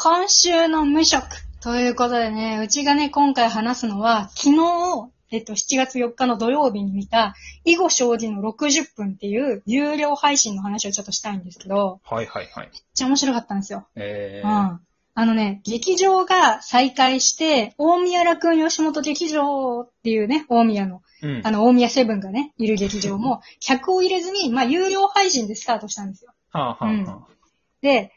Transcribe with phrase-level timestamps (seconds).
[0.00, 1.24] 今週の無職
[1.60, 12.70] ということでね、うちがね、今回話すのは、昨日、えっと、7月4日の土曜日に見た、囲碁将棋の60分っていう有料配信の話をちょっとしたいんですけど、はいはいはい。
[12.72, 13.88] めっちゃ面白かったんですよ。
[13.96, 14.80] えー、うん。
[15.14, 21.40] あのね、劇場が再開して、大宮楽雲吉本劇場っていうね、大宮の、うん。
[21.42, 26.32] あの、大宮セブンがね、いる劇場も、 客を入れずに、まあ、有料配信でスタートしたんですよ。
[26.52, 27.38] はあはあはあ。
[27.80, 28.12] で、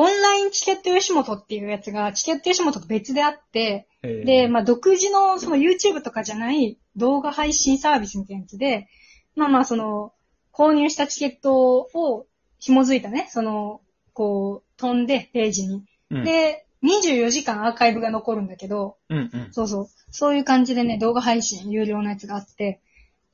[0.00, 8.88] オンラインチケット吉本っていうやつが、チケット吉本と別であって、えーで、まあ、独自の、その YouTube とかじゃない動画配信サービスみたいなやつで、
[9.34, 10.12] まあまあ、その、
[10.52, 12.26] 購入したチケットを
[12.60, 13.80] 紐づいたね、その、
[14.12, 15.82] こう、飛んで、ページに。
[16.10, 19.48] うん、で、24時間アーカイブが残るんだけど、うんうん。
[19.50, 19.88] そうそう。
[20.12, 22.80] そういう感じでね、動画配信、有料のやつがあって、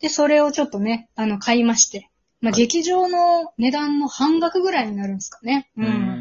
[0.01, 2.09] で、それをちょっとね、あの、買いまして。
[2.41, 5.71] まあ、はい劇場の値段の半額ぐらいになるんですかね。
[5.79, 5.83] う。
[5.83, 6.14] うんん。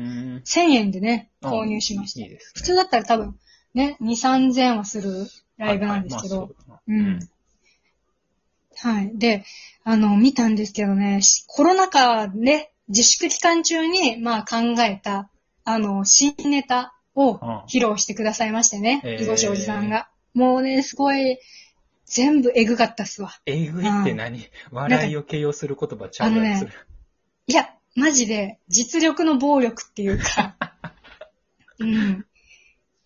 [0.46, 2.22] 1000円でね、購入しました。
[2.22, 2.52] いいですね。
[2.56, 3.40] 普通だったら多分、
[3.74, 5.28] ね、2、3000円はする
[5.58, 6.42] ライブなんですけど。
[6.42, 6.52] はい
[6.88, 7.20] うん。
[8.76, 9.12] はい。
[9.16, 9.46] で、
[9.84, 15.30] あの、見たんですけどね、しコロナ禍で自粛期間中に、まあ考えた、
[15.64, 17.36] あの、新ネタを
[17.68, 20.10] 披露してくださいましてね、囲碁将棋さんが。
[20.34, 21.38] もうね、すごい、
[22.06, 23.32] 全部エグかったっすわ。
[23.46, 24.50] えぐいって何？
[24.72, 26.68] 笑いを形容する言葉ちゃうやつ。
[27.48, 30.56] いや、マジで、実力の暴力っていうか、
[31.80, 32.26] うん。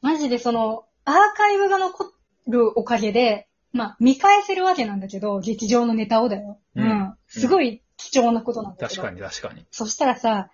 [0.02, 2.12] マジでその、アーカイブが残
[2.48, 6.60] るおかげで、まあ、見返せるわけなんだけど、劇場のネタをだよ。
[6.76, 6.82] う。
[6.82, 9.02] うんんすごい貴重なことなんだけど。
[9.02, 9.66] 確かに確かに。
[9.72, 10.50] そしたらさ、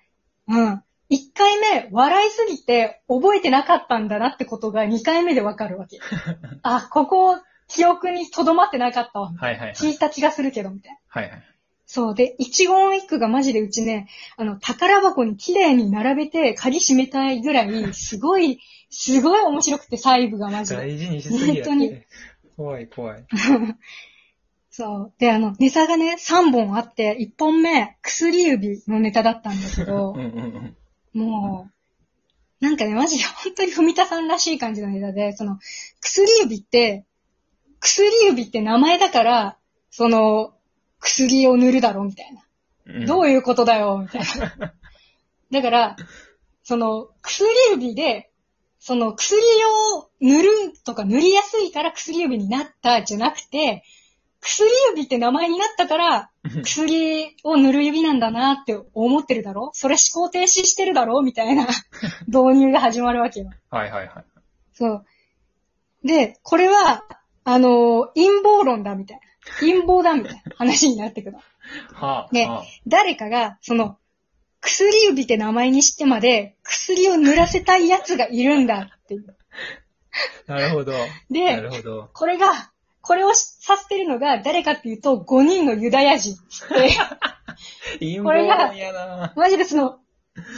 [0.48, 0.84] うん。
[1.10, 6.00] 一回目、笑いすぎて覚えてなかったんだなってことが二回目でわかるわけ。
[6.64, 7.38] あ、ここ、
[7.68, 9.34] 記憶に留まってなかったわ。
[9.38, 9.74] はいはいはい。
[9.74, 10.98] 聞いた気がするけど、みたいな。
[11.08, 11.44] はいはい。
[11.94, 12.16] そう。
[12.16, 20.78] で、一言一句がマジでうちね、あの、宝箱に綺麗に並べて鍵閉めたいぐらい、すごい、すごい面白くて、細部がマジで。
[20.78, 22.08] 大事にしすぎやっ本当にて。
[22.58, 23.24] 怖い怖い。
[24.72, 25.14] そう。
[25.20, 30.76] で、あの、ネタがね、3本あって、1本目、薬指のネタだったんだけど うん、うん
[31.14, 31.22] うん。
[31.22, 31.70] も
[32.60, 35.60] う、なんかね、マジで本当に文田さんらしい感じのネタで、その、
[36.02, 37.06] 薬指って、
[37.80, 39.58] 薬指って名前だから、
[39.92, 40.56] その、
[41.04, 42.42] 薬を塗るだろ、みたいな。
[42.86, 44.74] うんどういうことだよ、みたいな。
[45.52, 45.96] だから、
[46.64, 48.30] その、薬指で、
[48.80, 49.40] その薬
[49.96, 50.50] を塗る
[50.84, 53.84] とか塗りやすいから薬指になったじゃなくて、
[54.42, 56.30] 薬指って名前になったから、
[56.64, 59.72] 薬を塗る指なんだなって思ってるだろ？
[59.74, 61.22] それ思考停止してるだろ？
[61.22, 61.66] みたいな
[62.28, 63.50] 導入が始まるわけよ。
[63.70, 64.26] はいはいはい。
[64.74, 65.06] そう。
[66.04, 67.06] で、これは、
[67.46, 69.24] あの、陰謀論だみたいな。
[69.60, 71.40] 陰謀だみたいな話になってくるの。
[71.94, 72.30] はあ。
[72.32, 73.98] ねはあ誰かが、その、
[74.62, 79.26] 薬指って名前にしてまで、薬を塗らせたい奴がいるんだっていう。
[80.48, 80.94] なるほど。
[80.94, 80.98] な
[81.30, 82.10] で、るほど。
[82.14, 82.72] これが、
[83.02, 86.90] これをさせてるのが誰かっていうと、5人のユダヤ人って、
[88.00, 90.00] 陰これがマジでその、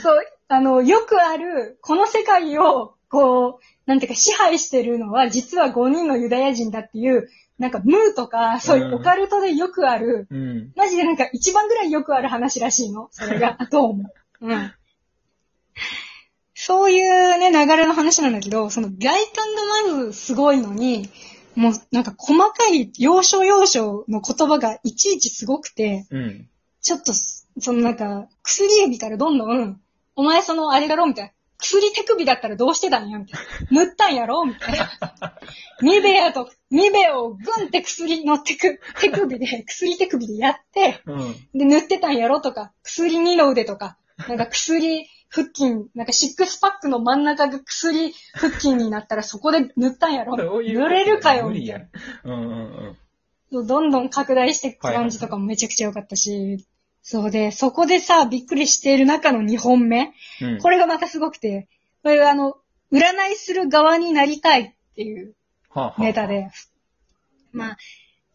[0.02, 10.72] そう、あの、よくある、この世界を、こう、なんていうか支配してるのは、実は5人のユダヤ人だっていう、なんか、ムーとか、そういうオカルトでよくある、うん。
[10.76, 13.08] マジでなんか一番ぐらいよくある話らしいの。
[13.12, 14.12] それが、 どうも。
[14.42, 14.72] うん。
[16.54, 21.08] そういうね、流れの話なんだけど、その外観がまずすごいのに、
[21.54, 26.48] もうなんか細かい要所要所の言葉がいちいちすごくて、うん。
[26.82, 29.80] ちょっと、そのなんか、薬指からどんどん、
[30.14, 31.32] お前そのあれだろみたいな。
[31.66, 33.40] 薬手首だったらどうしてたんやみたい
[33.70, 33.84] な。
[33.84, 34.90] 塗ったんやろみたいな。
[35.82, 41.34] ニベアと、ニベアをグンって薬の手首手首で、薬手首でやって、うん。
[41.54, 51.88] で、塗ってたんやろとか、薬二の腕とか、なんか薬腹筋、なんかシックスパックの真ん中が薬腹筋になったらそこで塗ったんやろ塗れるかよみたいな。。
[52.24, 52.54] うんうんう
[52.90, 52.96] ん。
[53.52, 56.64] そうどんどん拡大していく感じとかもめちゃくちゃ良かったし、
[57.08, 60.12] そうで、そこでさ、びっくりしている中の2本目。
[60.42, 60.58] うん。
[60.58, 61.68] これがまたすごくて、
[62.02, 62.56] これあの、
[62.90, 62.98] 占
[63.32, 65.36] いする側になりたいっていう
[65.70, 66.26] はあはあネタ。
[66.26, 66.50] で。
[67.52, 67.76] まあ、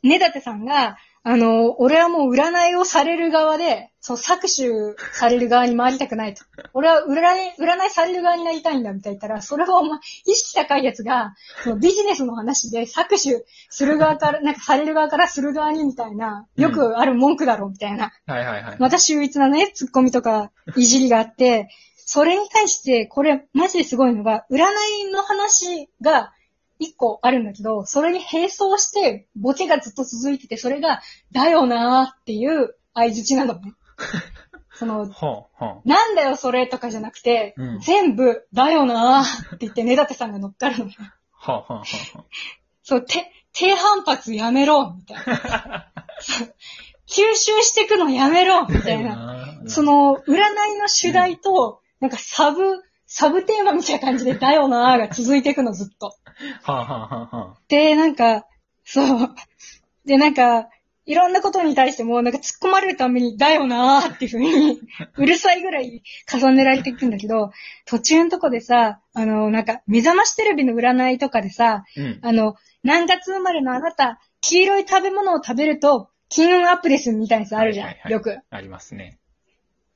[0.03, 6.43] ねだてさんが、あの、俺はもう占いをされる側で、そう、搾取される側に回りたくないと。
[6.73, 18.11] 俺は占い、占いされる側になりたいんだみたいな言ったら、それはお前、意識高いやつが、そのビジネスの話で搾取する側から、なんかされる側からする側にみたいな、よくある文句だろみたいな。
[18.25, 18.75] はいはいはい。
[18.79, 26.33] また秀逸なね、ツッコミとか、いじりがあって、それに対して、これ、マジですごいのが、占いの話が、
[26.81, 31.01] 一個あるんだけど、それに並走して、ボケがずっと続いてて、それが、
[31.31, 33.73] だよなーっていう相槌なのね。
[34.73, 40.91] その、はあ、はなんだよそれとかじゃなくて、うん全部、だよなーって言って根立さんが乗っかるのよ。
[41.43, 42.25] あ、はあ、はあ、は
[42.81, 45.91] そう、て、低反発やめろみたいな。
[47.07, 48.81] 吸収してくのやめろみあ。
[48.81, 49.15] たいな。
[49.63, 52.81] なそ、の、占いの主題と、なんかサブ、
[53.13, 56.15] サブテーマみたいな感じで、だよなーが続いていくの、ずっと。
[56.63, 58.47] はあ、はあ、はあ、はで、なんか、
[58.85, 59.35] そう。
[60.05, 60.69] で、なんか、
[61.05, 64.79] いろんなことに対しても、なんか突っ込まれるために、だよなーっていう風に、
[65.17, 67.51] うるさいぐらい重ねられていくんだけど、
[67.85, 72.19] 途中のとこでさ、あの、なんか、目覚ましテレビの占いとかでさ、うん。
[72.21, 78.39] あの、何月生まれのあなた、黄色い食べ物を食べると、金運アップですみたいなやつあるじゃん、はいはいはいよく。
[78.49, 79.19] ありますね。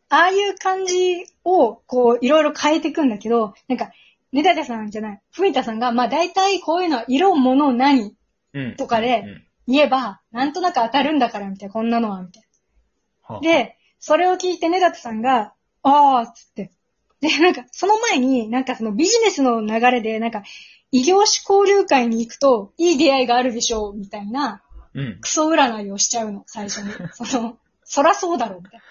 [0.09, 3.91] ああいう感じを、こう、いろいろ変えていくんだけど、なんか、
[4.31, 8.15] 根立さんじゃない、ふみたさんが、まあ大体こういうのは色、物、何
[8.53, 8.75] うん。
[8.75, 9.25] とかで
[9.67, 12.43] 言えば、なんとなく当たるんだから、みたいな、こんなのは、みたい
[13.23, 13.39] はあな。
[13.41, 15.53] で、それを聞いて根立さんが、
[15.83, 16.71] あーっつって。
[17.21, 20.43] で、なんか、その前に、なんかそのビジネスの流れで、なんか、
[20.91, 24.61] 異業種交流会に行くと、いい出会いがあるでしょう、みたいな、
[24.93, 25.19] うん。
[25.19, 26.91] クソ占いをしちゃうの、最初に。
[27.13, 28.83] その、そらそうだろ、みたいあな。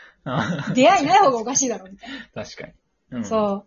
[0.75, 2.45] 出会いない方がおかしいだろ、みたいな。
[2.45, 2.73] 確かに。
[3.13, 3.25] うん。
[3.25, 3.67] そ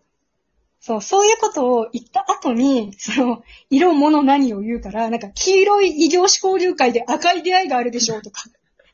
[0.80, 8.42] そう、そういうことを言った後に、その、色物何を言うから、なんか、黄色い異業種交流会で赤い出会いがあるでしょうとか。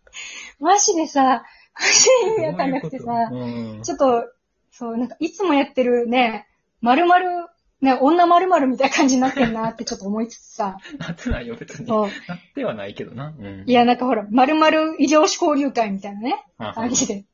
[0.61, 1.44] マジでさ、
[1.75, 3.82] マジで意味わかんなくてさ、うん。
[3.82, 4.25] ちょっと、
[4.70, 6.49] そう、なんか、いつもやってるね、
[6.81, 7.46] 〇〇、
[7.82, 11.87] ね、女〇〇みたいな感じになってんなってちょっと思いつつさ、なってないよ、別に。
[11.87, 12.08] そう。
[12.28, 13.34] なってはないけどな。
[13.38, 13.64] うん。
[13.66, 16.44] いや、なんかほら、〇〇異業種交流会みたいなね、
[16.75, 17.25] 感じで。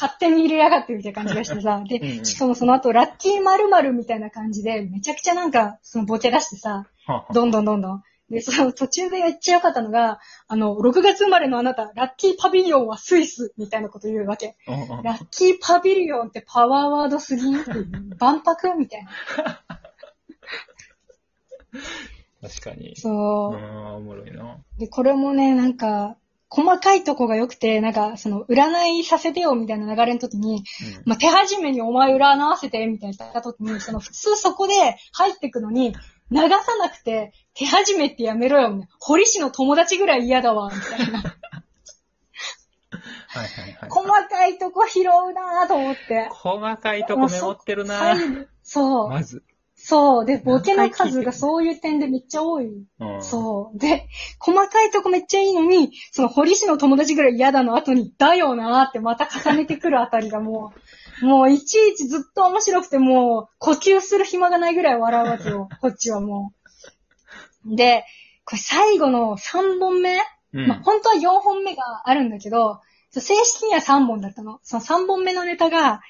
[0.00, 6.86] 勝手に入れやがってみたいな感じがしてさ、で、んしかもその後、ラッキー〇〇みたいな感じで、めちゃくちゃなんか、そのボケ出してさ、
[7.32, 8.02] どんどんどんどん。
[8.30, 14.56] で、その途中でめっちゃ良かったのが、あの、6月生まれのあなた、ラッキーパビリオンはスイスみたいなこと言うわけ。
[14.66, 17.42] うんうんラッキーパビリオンってパワーワードすぎ？
[18.20, 19.10] 万博みたいな。
[22.42, 22.94] 確かに。
[22.96, 23.58] そうう。
[23.58, 24.58] ん、おもろいな。
[24.78, 26.16] で、これもね、なんか、
[26.50, 30.64] 細かいとこが良くて、なんか、その、占いさせてよみたいな流れの時に、
[31.04, 34.74] まあ、手始めにお前占わせて、みたいな言った時に、その、普通そこで
[35.12, 35.94] 入ってくのに、
[36.30, 36.48] 流さ
[36.80, 38.96] なくて、手始めってやめろよ、みたいな。
[38.98, 41.22] 堀市の友達ぐらい嫌だわ、みたいな。
[43.28, 43.90] はいはいはい。
[43.90, 45.04] 細かいとこ拾う
[45.34, 46.28] なぁと思って。
[46.30, 47.96] 細かいとこメモってるな。
[47.98, 49.08] 入るそう。
[49.10, 49.44] まず。
[49.80, 50.24] そう。
[50.26, 52.66] で、ボケの数がそういう点でめっちゃ多い。
[52.66, 53.22] うん。
[53.22, 53.78] そう。
[53.78, 54.08] で、
[54.40, 60.72] 細かいとこめっちゃいいのに、その堀市の友達ぐらい嫌だの後に、だよなーってまた重ねてくるあたりがも
[61.22, 65.68] う、 もういちいちずっと面白くてもう、呼吸する暇がないぐらい笑うわけよ。
[65.80, 66.52] こっちはも
[67.64, 67.76] う。
[67.76, 68.04] で、
[68.44, 70.18] これ最後の3本目、
[70.54, 70.66] うん。
[70.66, 72.80] まあ、本当は4本目があるんだけど、
[73.12, 74.58] 正式には3本だったの。
[74.62, 76.00] その3本目のネタが、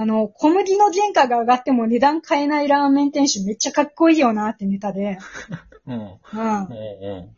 [0.00, 5.18] あの、小麦の原価が上がっても値段変えないラーメン店主めっちゃかっこいいよなってネタで。
[5.88, 5.96] うん。
[5.96, 6.06] うん。
[6.06, 6.18] うん。
[6.36, 7.34] う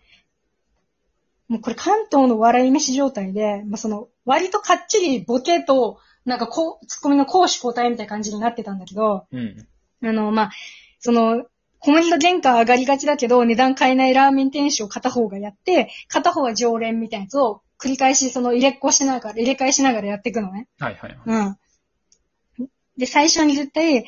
[1.49, 9.39] もうこれ関東の笑い飯状態で、まあ、その、割とかっちりボケと、なんかこう、ツッコミの攻守交代みたいな感じになってたんだけど、ん。
[9.39, 9.67] うん。
[10.07, 10.51] あの、まあ、
[10.99, 11.47] その、
[11.79, 20.69] 小麦の原価上がりがちだけど、値段変えないラーメン店主を片方がやって、片方は常連みたいなやつを繰り返し、その入れっこしながら、入れ替えしながらやっていくのね。
[20.79, 21.21] はいはいはい。
[21.25, 21.57] うん。
[23.00, 24.05] で、最初に絶対、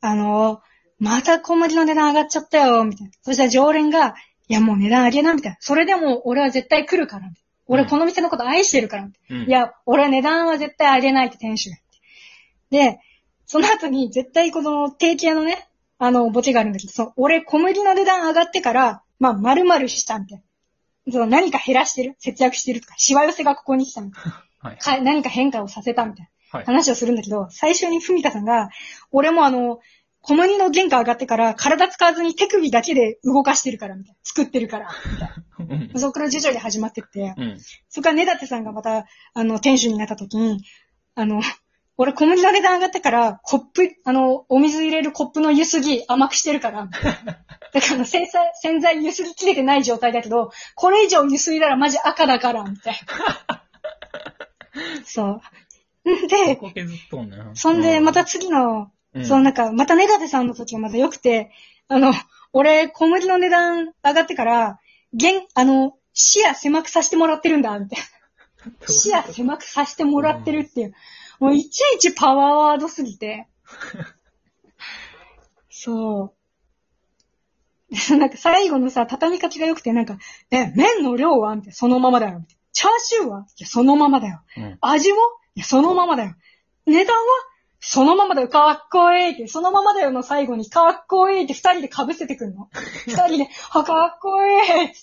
[0.00, 0.62] あの、
[0.98, 3.12] また小麦の値段上がっちゃったよ、みたいな。
[3.22, 4.14] そしたら常連が、
[4.48, 5.58] いやもう値段上げな、みたいな。
[5.60, 7.30] それでも俺は絶対来るから。
[7.66, 9.08] 俺この店のこと愛してるから。
[9.30, 9.42] うん。
[9.42, 11.76] い、や、俺は値段は絶対上げないって店主が。
[12.70, 13.00] で、
[13.46, 21.12] その後に絶対この定期屋のね、あの、ボケがあるんだけど、そう、俺小麦の値段上がってから、まあ、丸々したみたいな。
[21.12, 22.16] その何か減らしてる？
[22.18, 24.42] 節約してるとか、しわ寄せがここに来たみたいな。
[24.70, 24.78] はい。
[24.78, 26.30] か何か変化をさせたみたいな。
[26.50, 26.64] はい。
[26.64, 28.70] 話をするんだけど、最初にふみたさんが、
[29.10, 29.80] 俺もあの、
[30.20, 34.18] 小麦の原価上がってから体使わずに手首だけで動かしてるから、みたいな。
[34.24, 35.94] 作ってるから、みたいうんな。
[36.00, 37.58] そこから徐々に始まってって、うん。
[37.88, 40.64] そこから根立さんがまた、あの、店主になった時に、
[41.14, 41.40] あの、
[41.98, 46.88] 俺小麦の値段上がってから、コップ、あの、お水入れるコップの湯すぎ甘くしてるから、
[47.72, 53.00] だから洗剤、洗剤湯すぎ切れてない状態だけど、これ以上湯すいだらマジ赤だから、みたい
[53.48, 53.62] な。
[55.06, 55.40] そう。
[56.06, 57.50] ん で、ここ削っとんな。
[57.54, 61.50] そんで、また次の、うん、そのなんか、また根立さんの時がまた良くて、
[61.88, 62.12] あの、
[62.52, 64.80] 俺、小麦の値段上がってから、
[65.12, 68.04] 現、あの、視野狭くさせてもらってるんだ、みたいな。
[68.88, 70.94] 視野狭くさせてもらってるっていう。
[71.38, 73.46] もういちいちパワーワードすぎて。
[75.70, 76.32] そう。
[78.18, 80.18] なんか最後のさ、畳み方が良くて、なんか、
[80.50, 81.54] え、麺の量は？
[81.54, 82.40] みたいなそのままだよ。
[82.40, 83.40] みたいなチャーシューは？
[83.40, 84.40] いや、そのままだよ。
[84.56, 84.78] うん。
[84.80, 85.18] 味は
[85.56, 86.34] いや、そのままだよ。
[86.86, 87.22] 値段は
[87.80, 92.68] そのままだよ、かっこいいって、そのままだよの最後に、かっこいいって二人で被せてくんの。
[93.06, 94.94] 二人で、あ、かっこいいって。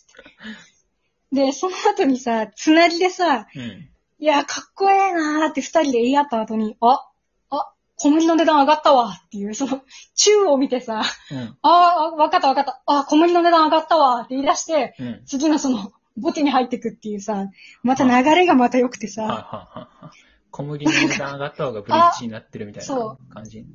[1.31, 3.89] で、その後にさ、つなぎでさ、うん。
[4.19, 7.07] いや、かっこええなーって二人で言い合った後に、あ、
[7.50, 9.81] あ、小麦の値段上がったわっていう、その、
[10.15, 11.57] 宙を見てさ、うん。
[11.62, 15.22] ああ、わかったわかった、あ、小麦の値段上がったわって言い出して、うん。
[15.25, 17.48] 次のその、ボテに入ってくっていうさ、
[17.81, 20.12] また流れがまた良くてさ、はあ、はあは
[20.53, 23.65] 小麦の値段上がった方がブリッジになってるみたいそな感じ？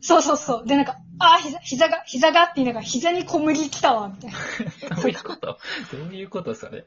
[0.00, 0.66] そうそうそう。
[0.66, 4.32] で、なんか、あー、膝、膝が、膝がって言いながら、膝に小麦来たわ、みたい
[4.90, 4.96] な。
[5.02, 5.58] どういうこと？
[5.92, 6.86] どういうことそれ？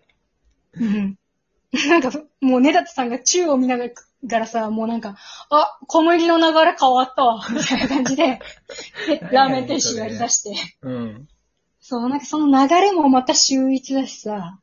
[0.73, 1.17] うん。
[1.89, 2.11] なんか、
[2.41, 3.89] もう、ねだってさんが宙を見なが
[4.39, 5.15] らさ、もうなんか、
[5.49, 8.39] あ、小麦の流れ変わったわ、みたいな感じで、
[9.07, 10.55] で、ラーメン店主やり出して。
[10.81, 11.27] うん。
[11.79, 14.59] そう、なんかその流れもまた秀逸だしさ、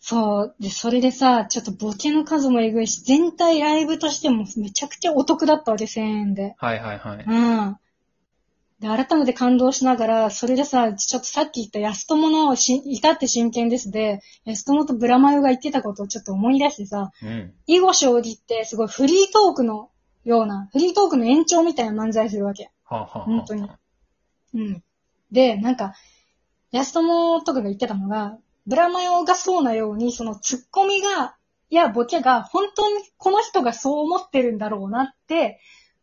[0.00, 6.54] そう、で、それでさ、ちょっとボケの数もえぐいし、全体ライブとしてもめちゃくちゃお得だったわけ、1000円で。
[6.56, 7.24] はいはいはい。
[7.26, 7.76] うん。
[8.80, 17.52] で、改めて感動しながら、それでさ、ちょっとさっき言った安友のし、至って真剣ですで、安友とブラマヨが言ってたことをちょっと思い出してさ、うん。
[17.66, 19.90] 囲碁将棋ってすごいフリートークの
[20.24, 22.70] ような、フリートークの延長みたいな漫才するわけ。
[22.84, 23.68] はあ、はあはあ、本当に
[24.54, 24.82] うん。
[25.30, 25.92] で、なんか、
[26.72, 31.36] 安友とかが言ってたのが、ブラマヨがそうなように、そのツッコミが、
[31.70, 35.60] いや、ボケが、本当にこの人がそう思ってるんだろうなって、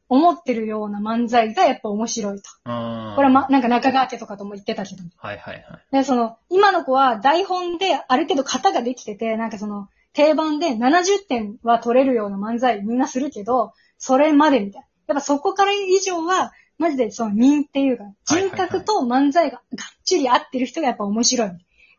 [0.10, 2.50] 思ってるような漫才がやっぱ面白いと。
[2.64, 5.04] これはま、なんか中川家とかとも言ってたけど。
[5.18, 5.64] はいはいはい。
[5.92, 14.88] で、その、今の子は台本である程度型ができてて、なんかその、定番で70点は取れるような漫才みんなするけど、それまでみたいな。
[15.08, 21.52] やっぱそこから以上は、マジでその人っていうか、人格と漫才ががっちり合ってる人がやっぱ面白い。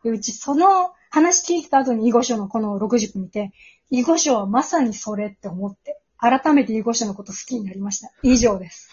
[0.05, 3.53] うちその話聞いた後に囲碁書のこの60分見て、
[3.91, 8.11] 囲碁書はまさにそれって思って、改めて囲碁書のこと好きになりました。
[8.23, 8.87] 以上です。